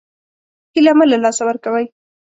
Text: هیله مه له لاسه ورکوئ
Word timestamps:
هیله 0.73 0.93
مه 0.97 1.05
له 1.11 1.17
لاسه 1.23 1.41
ورکوئ 1.45 1.85